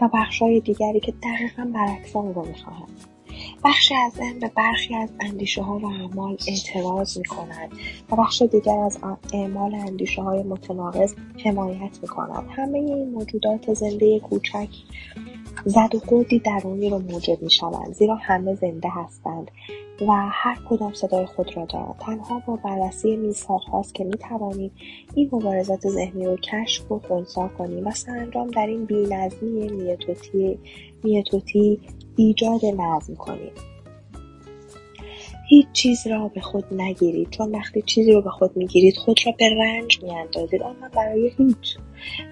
و 0.00 0.08
بخشهای 0.14 0.60
دیگری 0.60 1.00
که 1.00 1.12
دقیقا 1.12 1.70
برعکس 1.74 2.16
آن 2.16 2.34
رو 2.34 2.46
می‌خواهند 2.46 3.15
بخشی 3.66 3.94
از 3.94 4.12
ذهن 4.12 4.38
به 4.38 4.50
برخی 4.56 4.94
از 4.94 5.08
اندیشه 5.20 5.62
ها 5.62 5.78
و 5.78 5.86
اعمال 5.86 6.36
اعتراض 6.48 7.18
می 7.18 7.24
کند 7.24 7.72
و 8.10 8.16
بخش 8.16 8.42
دیگر 8.42 8.78
از 8.78 8.98
اعمال 9.32 9.74
اندیشه 9.74 10.22
های 10.22 10.42
متناقض 10.42 11.14
حمایت 11.44 11.98
می 12.02 12.08
کند. 12.08 12.44
همه 12.50 12.78
این 12.78 13.10
موجودات 13.10 13.74
زنده 13.74 14.20
کوچک 14.20 14.68
زد 15.64 15.94
و 15.94 15.98
خوردی 15.98 16.38
درونی 16.38 16.90
رو 16.90 16.98
موجب 16.98 17.42
می 17.42 17.50
شوند 17.50 17.92
زیرا 17.92 18.14
همه 18.14 18.54
زنده 18.54 18.88
هستند 18.88 19.50
و 20.00 20.12
هر 20.32 20.58
کدام 20.68 20.92
صدای 20.92 21.26
خود 21.26 21.56
را 21.56 21.64
دارند 21.64 21.94
تنها 22.00 22.42
با 22.46 22.56
بررسی 22.56 23.16
میثاق 23.16 23.62
هاست 23.62 23.94
که 23.94 24.04
می 24.04 24.18
توانیم 24.18 24.70
این 25.14 25.28
مبارزات 25.32 25.88
ذهنی 25.88 26.26
رو 26.26 26.36
کشف 26.36 26.92
و 26.92 26.98
خونسا 26.98 27.48
کنیم 27.48 27.86
و 27.86 27.90
سرانجام 27.90 28.50
در 28.50 28.66
این 28.66 28.84
بینظمی 28.84 29.68
میتوتی 29.68 30.58
میتوتی 31.04 31.80
ایجاد 32.16 32.64
نظم 32.64 33.14
کنیم 33.14 33.52
هیچ 35.48 35.66
چیز 35.72 36.06
را 36.06 36.28
به 36.28 36.40
خود 36.40 36.64
نگیرید. 36.74 37.30
چون 37.30 37.50
وقتی 37.50 37.82
چیزی 37.82 38.12
رو 38.12 38.22
به 38.22 38.30
خود 38.30 38.56
می‌گیرید 38.56 38.96
خود 38.96 39.16
را 39.26 39.32
به 39.38 39.50
رنج 39.50 40.02
میاندازید. 40.02 40.62
آنها 40.62 40.88
برای 40.88 41.32
هیچ 41.38 41.76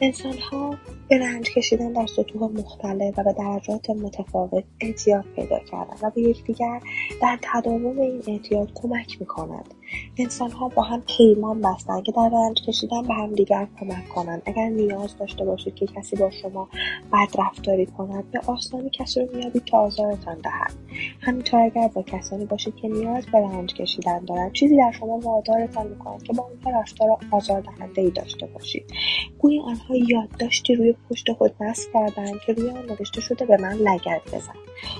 انسانها 0.00 0.74
به 1.08 1.18
رنج 1.18 1.50
کشیدن 1.50 1.92
در 1.92 2.06
سطوح 2.06 2.42
مختلف 2.42 3.18
و 3.18 3.24
به 3.24 3.32
درجات 3.32 3.90
متفاوت 3.90 4.64
اعتیاد 4.80 5.24
پیدا 5.36 5.58
کردن 5.58 5.96
و 6.02 6.10
به 6.10 6.20
یکدیگر 6.20 6.80
در 7.22 7.38
تداوم 7.42 7.98
این 7.98 8.22
اعتیاد 8.26 8.70
کمک 8.74 9.20
می‌کنند. 9.20 9.74
انسانها 10.18 10.68
با 10.68 10.82
هم 10.82 11.02
پیمان 11.16 11.60
بستند 11.60 12.02
که 12.02 12.12
در 12.12 12.30
رنج 12.32 12.62
کشیدن 12.68 13.02
به 13.02 13.14
همدیگر 13.14 13.68
کمک 13.80 14.08
کنند. 14.08 14.42
اگر 14.46 14.68
نیاز 14.68 15.16
داشته 15.16 15.44
باشید 15.44 15.74
که 15.74 15.86
کسی 15.86 16.16
با 16.16 16.30
شما 16.30 16.68
بد 17.12 17.40
رفتاری 17.40 17.86
کند 17.86 18.30
به 18.30 18.40
آسانی 18.46 18.90
کسی 18.90 19.20
رو 19.20 19.36
میابید 19.36 19.64
که 19.64 19.76
آزارتان 19.76 20.38
دهد. 20.38 20.72
همینطور 21.20 21.60
اگر 21.60 21.88
با 21.88 22.02
کسانی 22.02 22.44
باشید 22.44 22.74
که 22.76 22.88
نیاز 22.88 23.26
به 23.26 23.38
رنج 23.38 23.74
کشیدن 23.74 24.24
دارند 24.24 24.52
چیزی 24.52 24.76
در 24.76 24.92
شما 24.92 25.18
وادارتان 25.18 25.86
می‌کند 25.86 26.22
که 26.22 26.32
با 26.32 26.42
آنها 26.42 26.80
رفتار 26.80 27.08
آزاردهنده 27.30 28.02
ای 28.02 28.10
داشته 28.10 28.46
باشید. 28.46 28.92
گویی 29.38 29.60
آنها 29.64 29.96
یادداشتی 29.96 30.74
روی 30.74 30.94
پشت 31.10 31.32
خود 31.32 31.54
نصب 31.60 31.92
کردند 31.92 32.40
که 32.46 32.52
روی 32.52 32.70
آن 32.70 32.86
نوشته 32.86 33.20
شده 33.20 33.46
به 33.46 33.56
من 33.56 33.74
لگد 33.74 34.22
بزن 34.32 34.54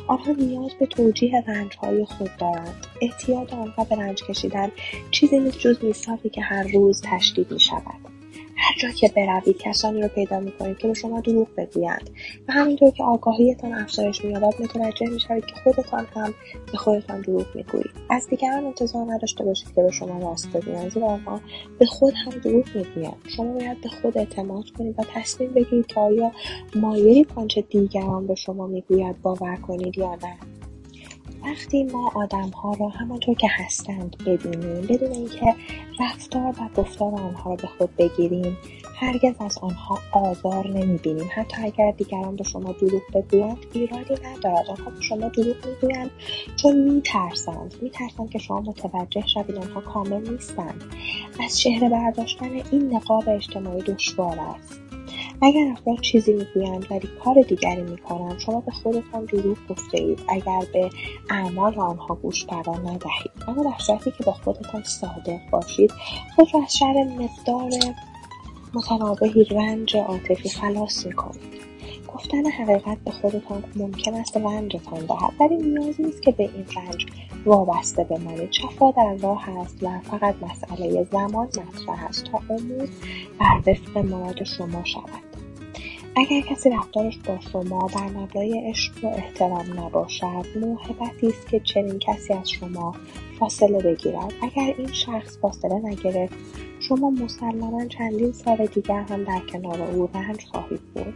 آنها 0.09 0.33
نیاز 0.33 0.75
به 0.81 0.87
توجیه 0.87 1.45
رنجهای 1.47 2.05
خود 2.05 2.31
دارند 2.39 2.87
اعتیاد 3.01 3.55
آنها 3.55 3.85
به 3.85 3.97
رنج 3.97 4.23
کشیدن 4.23 4.71
چیزی 5.11 5.39
نیست 5.39 5.59
جز 5.59 5.85
میثاقی 5.85 6.29
که 6.29 6.41
هر 6.41 6.63
روز 6.63 7.03
تشدید 7.05 7.53
می 7.53 7.61
شود. 7.61 8.14
هر 8.65 8.75
جا 8.79 8.89
که 8.91 9.09
بروید 9.17 9.59
کسانی 9.59 10.03
رو 10.03 10.09
پیدا 10.09 10.41
می‌کنید 10.41 10.79
که 10.79 10.89
به 10.89 10.95
شما 10.95 11.21
دروغ 11.21 11.49
بگویند. 11.57 12.11
و 12.49 12.53
همینطور 12.53 12.91
که 12.91 13.05
آگاهیتان 13.05 13.75
افزایش 13.75 14.25
مییابد 14.25 14.63
متوجه 14.63 15.07
می‌شوید 15.07 15.47
که 15.47 15.55
خودتان 15.65 16.07
هم 16.15 16.35
به 16.73 16.79
خودتان 16.79 17.21
دروغ 17.21 17.47
می‌گویید. 17.55 17.91
از 18.11 18.29
دیگران 18.29 18.65
انتظار 18.65 19.07
نداشته 19.13 19.45
باشید 19.45 19.75
که 19.75 19.83
به 19.83 19.91
شما 19.91 20.31
راست 20.31 20.53
بگویند 20.53 20.91
زیرا 20.91 21.07
آنها 21.07 21.41
به 21.79 21.87
خود 21.87 22.15
هم 22.15 22.39
دروغ 22.39 22.65
می‌گویند. 22.75 23.17
شما 23.37 23.53
باید 23.53 23.81
به 23.81 23.89
خود 23.89 24.19
اعتماد 24.19 24.65
کنید 24.79 24.95
و 24.99 25.03
تصمیم 25.15 25.51
بگیرید 25.53 25.87
که 25.87 26.01
آیا 26.01 26.33
مایلید 26.75 27.29
آنچه 27.35 27.61
دیگران 27.61 28.27
به 28.27 28.35
شما 28.35 28.67
می‌گوید 28.67 29.23
باور 29.23 29.57
کنید 29.57 29.99
یا 29.99 30.15
نه. 30.15 30.54
وقتی 31.45 31.85
ما 31.85 32.13
ها 32.63 32.73
را 32.81 32.89
همانطور 32.89 33.35
که 33.35 33.49
هستند 33.51 34.17
ببینیم 34.27 34.87
بدون 34.87 35.13
اینکه 35.13 35.55
رفتار 36.01 36.55
و 36.61 36.83
گفتار 36.83 37.15
آنها 37.15 37.51
را 37.51 37.57
به 37.57 37.67
خود 37.79 37.97
بگیریم 37.97 38.57
هرگز 38.97 39.35
از 39.41 39.59
آنها 39.59 39.99
آزار 40.13 40.69
نمی‌بینیم. 40.69 41.29
حتی 41.35 41.57
اگر 41.63 41.91
دیگران 41.91 42.37
به 42.37 42.45
شما 42.45 42.73
دروغ 42.73 43.03
بگویند 43.15 43.59
ایرادی 43.73 44.15
ندارد. 44.15 44.67
آنها 44.69 44.91
به 44.91 45.01
شما 45.01 45.29
دروغ 45.29 45.57
می‌گویند 45.67 46.11
چون 46.57 46.77
میترسند. 46.77 47.75
میترسند 47.83 48.31
که 48.31 48.39
شما 48.39 48.61
متوجه 48.61 49.27
شوید 49.27 49.57
آنها 49.57 49.81
کامل 49.81 50.31
نیستند. 50.31 50.85
از 51.45 51.59
چهره 51.59 51.89
برداشتن 51.89 52.51
این 52.71 52.95
نقاب 52.95 53.25
اجتماعی 53.29 53.83
دشوار 53.83 54.39
است. 54.41 54.84
اگر 55.43 55.73
افراد 55.73 56.01
چیزی 56.01 56.33
می‌گویند 56.33 56.87
ولی 56.91 57.09
کار 57.25 57.43
دیگری 57.49 57.83
می‌کنند 57.83 58.39
شما 58.39 58.61
به 58.61 58.73
خودتان 58.73 59.25
دروغ 59.25 59.57
گفته 59.69 59.99
اید. 59.99 60.21
اگر 60.29 60.63
به 60.73 60.91
اعمال 61.31 61.79
آنها 61.79 62.15
گوش 62.15 62.45
قرار 62.45 62.79
ندهید. 62.79 63.31
اما 63.49 63.63
در 63.63 63.79
صورتی 63.79 64.11
که 64.11 64.25
با 64.25 64.33
خودتان 64.33 64.83
صادق 64.83 65.51
باشید 65.51 65.93
خود 66.37 66.49
را 66.55 66.63
از 66.63 66.77
شر 66.77 67.05
مقدار 67.19 67.71
متنابهی 68.75 69.45
رنج 69.45 69.97
عاطفی 69.97 70.49
خلاص 70.49 71.07
می‌کنید. 71.07 71.65
گفتن 72.15 72.47
حقیقت 72.47 72.99
به 73.05 73.11
خودتان 73.11 73.65
ممکن 73.77 74.15
است 74.15 74.37
رنجتان 74.37 75.07
دهد 75.07 75.33
ولی 75.41 75.57
نیازی 75.57 76.03
نیست 76.03 76.23
که 76.23 76.33
به 76.33 76.43
این 76.43 76.65
رنج 76.77 77.07
وابسته 77.47 78.05
بمانید 78.05 78.53
شفا 78.53 78.91
در 78.91 79.15
راه 79.23 79.51
است 79.51 79.83
و 79.83 80.01
فقط 80.01 80.35
مسئله 80.43 81.07
زمان 81.13 81.47
مطرح 81.47 82.05
است 82.05 82.25
تا 82.25 82.41
امور 82.51 82.89
بر 83.41 83.71
وفق 83.71 83.99
مراد 83.99 84.45
شما 84.45 84.85
شود. 84.85 85.25
اگر 86.17 86.41
کسی 86.41 86.71
رفتارش 86.71 87.19
با 87.19 87.39
شما 87.53 87.89
در 87.95 88.07
مبنای 88.07 88.71
عشق 88.71 89.05
و 89.05 89.07
احترام 89.07 89.81
نباشد 89.81 90.47
موهبتی 90.61 91.27
است 91.27 91.49
که 91.49 91.61
چنین 91.61 91.99
کسی 91.99 92.33
از 92.33 92.51
شما 92.51 92.95
فاصله 93.41 93.79
بگیرد. 93.79 94.33
اگر 94.43 94.75
این 94.79 94.93
شخص 94.93 95.39
فاصله 95.39 95.75
نگرفت 95.75 96.35
شما 96.89 97.11
مسلما 97.11 97.85
چندین 97.85 98.33
سال 98.33 98.67
دیگر 98.67 99.01
هم 99.03 99.25
در 99.25 99.41
کنار 99.53 99.83
او 99.83 100.09
رنج 100.15 100.45
خواهید 100.53 100.81
بود 100.95 101.15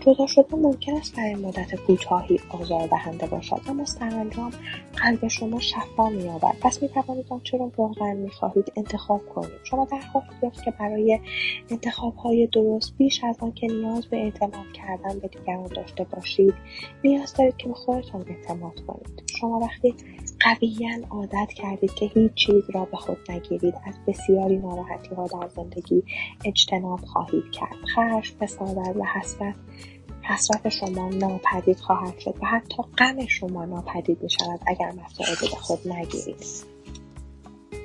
جدا 0.00 0.26
شدن 0.26 0.58
ممکن 0.58 0.96
است 0.96 1.16
در 1.16 1.22
این 1.22 1.38
مدت 1.38 1.74
کوتاهی 1.74 2.40
آزاردهنده 2.50 3.26
باشد. 3.26 3.60
اما 3.68 3.84
سرانجام 3.84 4.50
قلب 4.96 5.28
شما 5.28 5.60
شفا 5.60 6.08
مییابد. 6.08 6.54
پس 6.60 6.82
می‌توانید 6.82 7.26
آنچه 7.28 7.58
را 7.58 7.72
واقعا 7.76 8.14
می‌خواهید 8.14 8.72
انتخاب 8.76 9.28
کنید. 9.28 9.50
شما 9.64 9.84
در 9.84 10.00
یافت 10.42 10.64
که 10.64 10.70
برای 10.70 11.20
انتخابهای 11.70 12.46
درست 12.46 12.96
بیش 12.98 13.24
از 13.24 13.36
آن 13.40 13.52
که 13.52 13.66
نیاز 13.66 14.06
به 14.06 14.16
اعتماد 14.16 14.72
کردن 14.74 15.18
به 15.18 15.28
دیگران 15.28 15.66
داشته 15.66 16.04
باشید 16.04 16.54
نیاز 17.04 17.34
دارید 17.34 17.56
که 17.56 17.68
به 17.68 17.74
خودتان 17.74 18.24
اعتماد 18.28 18.80
کنید. 18.86 19.22
شما 19.40 19.58
وقتی 19.58 19.94
قویا 20.40 20.90
عادت 21.10 21.52
کردید 21.54 21.94
که 21.94 22.06
هیچ 22.06 22.34
چیز 22.34 22.70
را 22.74 22.84
به 22.84 22.96
خود 22.96 23.30
نگیرید 23.30 23.74
از 23.86 23.94
بسیاری 24.06 24.56
ناراحتی 24.56 25.14
ها 25.14 25.26
در 25.26 25.48
زندگی 25.48 26.02
اجتناب 26.44 27.00
خواهید 27.00 27.50
کرد. 27.52 27.76
خشم 27.94 28.36
حسادت 28.40 28.96
و 28.96 29.04
حسرت 29.04 29.54
حسرت 30.22 30.68
شما 30.68 31.08
ناپدید 31.08 31.80
خواهد 31.80 32.18
شد 32.18 32.34
و 32.42 32.46
حتی 32.46 32.82
غم 32.98 33.26
شما 33.26 33.64
ناپدید 33.64 34.22
می 34.22 34.30
شود 34.30 34.60
اگر 34.66 34.92
مسائل 34.92 35.34
به 35.40 35.56
خود 35.56 35.88
نگیرید. 35.88 36.44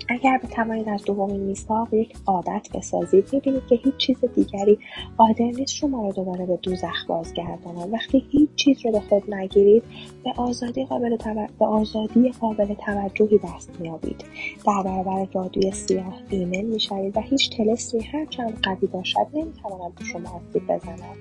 اگر 0.07 0.39
بتوانید 0.43 0.89
از 0.89 1.03
دومین 1.03 1.41
میثاق 1.41 1.93
یک 1.93 2.15
عادت 2.25 2.67
بسازید 2.73 3.29
می‌بینید 3.33 3.67
که 3.67 3.75
هیچ 3.75 3.97
چیز 3.97 4.17
دیگری 4.35 4.79
قادر 5.17 5.45
نیست 5.45 5.73
شما 5.73 6.07
رو 6.07 6.13
دوباره 6.13 6.45
به 6.45 6.59
دوزخ 6.63 7.07
بازگرداند 7.07 7.93
وقتی 7.93 8.25
هیچ 8.29 8.49
چیز 8.55 8.85
رو 8.85 8.91
به 8.91 8.99
خود 8.99 9.33
نگیرید 9.33 9.83
به 10.23 10.33
آزادی 10.37 10.85
قابل, 10.85 11.17
به 11.59 11.65
آزادی 11.65 12.31
قابل 12.31 12.73
توجهی 12.73 13.37
دست 13.37 13.69
میابید 13.79 14.25
در 14.65 14.83
برابر 14.85 15.25
جادوی 15.25 15.71
سیاه 15.71 16.21
ایمن 16.29 16.61
می‌شوید 16.61 17.17
و 17.17 17.21
هیچ 17.21 17.57
تلسمی 17.57 18.03
هرچند 18.03 18.59
قوی 18.63 18.87
باشد 18.87 19.27
نمی‌تواند 19.33 19.95
به 19.95 20.05
شما 20.05 20.29
آسیب 20.29 20.67
بزند. 20.67 21.17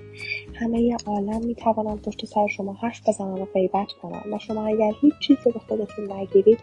همه 0.59 0.97
عالم 1.07 1.45
می‌توانند 1.45 2.01
پشت 2.01 2.25
سر 2.25 2.47
شما 2.47 2.73
حرف 2.73 3.09
بزنند 3.09 3.39
و 3.39 3.45
غیبت 3.45 3.87
کنند. 4.01 4.33
و 4.33 4.39
شما 4.39 4.65
اگر 4.65 4.91
هیچ 5.01 5.13
چیزی 5.19 5.51
به 5.51 5.59
خودتون 5.59 6.11
نگیرید 6.11 6.59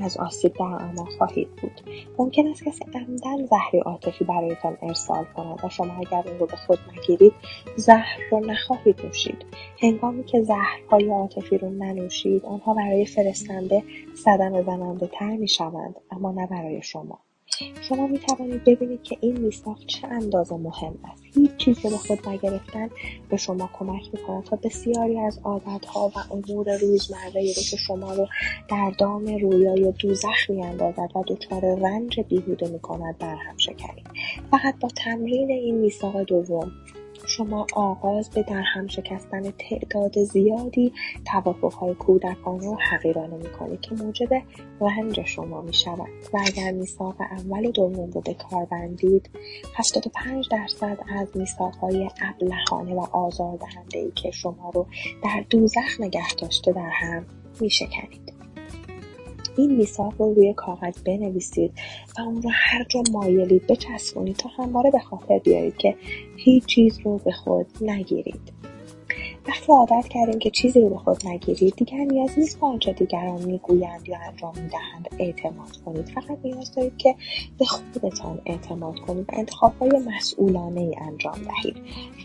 از 0.00 0.16
آسیب 0.16 0.52
در 0.52 0.64
امان 0.64 1.06
خواهید 1.18 1.48
بود. 1.48 1.80
ممکن 2.18 2.48
است 2.48 2.64
کسی 2.64 2.84
عمدن 2.94 3.46
زهری 3.46 3.78
عاطفی 3.78 4.24
برایتان 4.24 4.78
ارسال 4.82 5.24
کند 5.36 5.60
و 5.64 5.68
شما 5.68 5.94
اگر 5.94 6.28
اون 6.28 6.38
رو 6.38 6.46
به 6.46 6.56
خود 6.56 6.78
نگیرید 6.96 7.32
زهر 7.76 8.18
رو 8.30 8.40
نخواهید 8.40 9.00
نوشید. 9.04 9.44
هنگامی 9.82 10.24
که 10.24 10.42
زهرهای 10.42 11.10
عاطفی 11.10 11.58
رو 11.58 11.70
ننوشید 11.70 12.44
آنها 12.44 12.74
برای 12.74 13.06
فرستنده 13.06 13.82
صدمه 14.14 14.62
زننده 14.62 15.06
تر 15.06 15.36
می‌شوند 15.36 15.94
اما 16.10 16.32
نه 16.32 16.46
برای 16.46 16.82
شما. 16.82 17.18
شما 17.88 18.06
می 18.06 18.18
توانید 18.18 18.64
ببینید 18.64 19.02
که 19.02 19.16
این 19.20 19.40
میثاق 19.40 19.78
چه 19.86 20.06
اندازه 20.06 20.56
مهم 20.56 20.98
است. 21.12 21.22
هیچ 21.34 21.56
چیزی 21.56 21.82
به 21.82 21.96
خود 21.96 22.28
نگرفتن 22.28 22.88
به 23.30 23.36
شما 23.36 23.70
کمک 23.72 24.02
می‌کند 24.12 24.44
تا 24.44 24.56
بسیاری 24.56 25.20
از 25.20 25.40
عادتها 25.44 26.12
و 26.16 26.34
امور 26.34 26.78
روزمره 26.78 27.54
رو 27.56 27.62
که 27.70 27.76
شما 27.76 28.14
رو 28.14 28.26
در 28.70 28.92
دام 28.98 29.26
رویای 29.26 29.92
دوزخ 29.92 30.50
میاندازد 30.50 31.08
و 31.14 31.24
دچار 31.26 31.78
رنج 31.78 32.20
بیهوده 32.20 32.68
می‌کند 32.68 33.18
برهم 33.18 33.56
شکنید. 33.56 34.06
فقط 34.50 34.78
با 34.80 34.88
تمرین 35.04 35.50
این 35.50 35.74
میثاق 35.74 36.22
دوم 36.22 36.72
شما 37.26 37.66
آغاز 37.76 38.30
به 38.30 38.42
درهم 38.42 38.86
شکستن 38.86 39.50
تعداد 39.50 40.22
زیادی 40.22 40.92
توافقهای 41.26 41.94
کودکانه 41.94 42.68
و 42.68 42.76
حقیرانه 42.90 43.36
می‌کنید 43.36 43.80
که 43.80 43.94
موجب 43.94 44.28
رنج 44.80 45.22
شما 45.24 45.60
می‌شود. 45.62 46.08
و 46.32 46.38
اگر 46.46 46.72
میثاق 46.72 47.16
اول 47.20 47.66
و 47.66 47.72
دوم 47.72 48.10
رو 48.10 48.20
به 48.20 48.34
کار 48.34 48.64
بندید 48.64 49.30
75 49.74 50.48
درصد 50.50 50.98
از 51.16 51.36
میثاقهای 51.36 52.10
ابلهانه 52.22 52.94
و 52.94 53.00
آزاردهنده 53.00 53.98
ای 53.98 54.10
که 54.10 54.30
شما 54.30 54.70
رو 54.74 54.86
در 55.24 55.44
دوزخ 55.50 56.00
نگه 56.00 56.34
داشته 56.34 56.72
در 56.72 56.90
هم 56.92 57.26
میشکنید. 57.60 58.23
این 59.56 59.76
میثاق 59.76 60.14
رو 60.18 60.34
روی 60.34 60.54
کاغذ 60.54 61.02
بنویسید 61.02 61.72
و 62.18 62.22
اون 62.22 62.42
رو 62.42 62.50
هر 62.52 62.84
جا 62.88 63.02
مایلید 63.12 63.66
بچسبونید 63.66 64.36
تا 64.36 64.48
همواره 64.48 64.90
به 64.90 64.98
خاطر 64.98 65.38
بیارید 65.38 65.76
که 65.76 65.94
هیچ 66.36 66.66
چیز 66.66 67.00
رو 67.04 67.18
به 67.18 67.32
خود 67.32 67.66
نگیرید. 67.80 68.63
وقتی 69.68 69.72
عادت 69.72 70.08
کردیم 70.08 70.38
که 70.38 70.50
چیزی 70.50 70.80
رو 70.80 70.88
به 70.88 70.98
خود 70.98 71.26
نگیرید. 71.26 71.74
دیگر 71.76 71.98
نیاز 71.98 72.38
نیست 72.38 72.60
به 72.60 72.66
آنچه 72.66 72.92
دیگران 72.92 73.44
می‌گویند 73.44 74.08
یا 74.08 74.18
انجام 74.18 74.52
می‌دهند. 74.56 75.08
اعتماد 75.18 75.76
کنید. 75.84 76.08
فقط 76.08 76.38
نیاز 76.44 76.74
دارید 76.74 76.96
که 76.96 77.14
به 77.58 77.64
خودتان 77.64 78.40
اعتماد 78.46 78.98
کنید. 78.98 79.26
انتخابهای 79.32 79.90
مسئولانه 80.16 80.80
ای 80.80 80.96
انجام 81.00 81.34
دهید. 81.34 81.76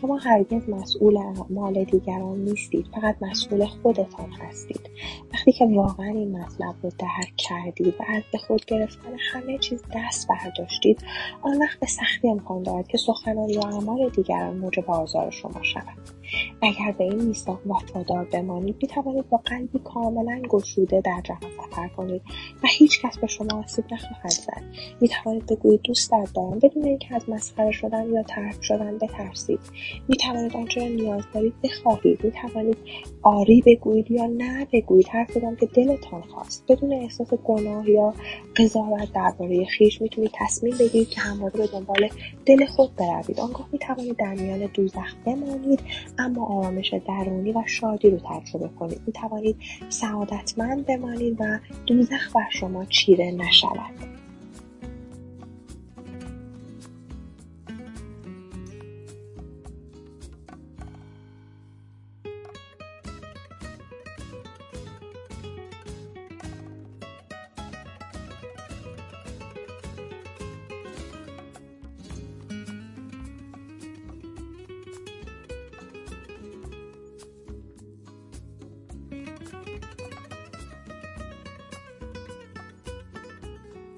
شما 0.01 0.17
هرگز 0.17 0.69
مسئول 0.69 1.17
اعمال 1.17 1.84
دیگران 1.84 2.38
نیستید. 2.38 2.86
فقط 2.96 3.15
مسئول 3.22 3.65
خودتان 3.65 4.31
هستید. 4.31 4.89
وقتی 5.34 5.51
که 5.51 5.65
واقعا 5.65 6.10
این 6.10 6.38
مطلب 6.38 6.75
رو 6.84 6.89
درک 7.00 7.36
کردید 7.38 7.93
و 8.00 8.03
از 8.08 8.24
به 8.31 8.38
خود 8.38 8.65
گرفتن 8.65 9.15
همه 9.31 9.58
چیز 9.58 9.84
دست 9.96 10.27
برداشتید 10.27 11.03
آن 11.41 11.62
وقت 11.62 11.80
به 11.80 11.88
سختی 11.88 12.30
امکان 12.30 12.63
دارد 12.63 12.88
که 12.88 12.97
سخنان 12.97 13.49
یا 13.49 13.62
اعمال 13.62 14.10
دیگران 14.10 14.58
موجب 14.58 14.91
آزار 14.91 15.32
شما 15.32 15.63
شود 15.63 16.18
اگر 16.61 16.91
به 16.97 17.03
این 17.03 17.21
میثاق 17.23 17.59
وفادار 17.67 18.25
بمانید 18.25 18.75
می‌توانید 18.81 19.29
با 19.29 19.37
قلبی 19.37 19.79
کاملا 19.83 20.41
گشوده 20.49 21.01
در 21.01 21.21
جهان 21.23 21.51
سفر 21.57 21.87
کنید 21.87 22.21
و 22.63 22.67
هیچ 22.69 23.01
کس 23.01 23.17
به 23.17 23.27
شما 23.27 23.63
آسیب 23.63 23.85
نخواهد 23.91 24.29
زد. 24.29 24.63
می‌توانید 25.01 25.45
بگویید 25.45 25.81
دوستت 25.83 26.29
دارم 26.35 26.59
بدون 26.59 26.83
اینکه 26.83 27.15
از 27.15 27.29
مسخره 27.29 27.71
شدن 27.71 28.09
یا 28.13 28.23
ترک 28.23 28.57
شدن 28.61 28.97
بترسید. 28.97 29.59
می‌توانید 30.07 30.55
آنچه 30.55 30.89
نیاز 30.89 31.23
دارید 31.33 31.53
بخواهید. 31.63 32.23
می‌توانید 32.23 32.77
آری 33.23 33.63
بگویید 33.65 34.11
یا 34.11 34.25
نه 34.25 34.67
بگویید. 34.73 35.07
هر 35.11 35.25
کدام 35.25 35.55
که 35.55 35.65
دلتان 35.65 36.21
خواست. 36.21 36.63
بدون 36.69 36.93
احساس 36.93 37.33
گناه 37.33 37.89
یا 37.89 38.13
قضاوت 38.57 39.13
درباره 39.13 39.67
خویش 39.77 40.01
می‌تونید 40.01 40.31
تصمیم 40.33 40.77
بگیرید 40.79 41.09
که 41.09 41.21
همواره 41.21 41.59
به 41.59 41.67
دنبال 41.67 42.09
دل 42.45 42.65
خود 42.65 42.95
بروید. 42.95 43.39
آنگاه 43.39 43.69
می‌توانید 43.71 44.17
در 44.17 44.33
میان 44.33 44.69
دوزخ 44.73 45.15
بمانید. 45.25 45.79
اما 46.19 46.45
آرامش 46.45 46.93
درونی 47.08 47.51
و 47.51 47.63
شادی 47.65 48.10
رو 48.10 48.17
تجربه 48.17 48.69
کنید. 48.79 49.01
می 49.08 49.13
توانید 49.13 49.55
سعادتمند 49.89 50.86
بمانید 50.86 51.38
و 51.39 51.60
دوزخ 51.86 52.36
بر 52.36 52.49
شما 52.49 52.86
چیره 52.86 53.32
نشود. 53.32 54.18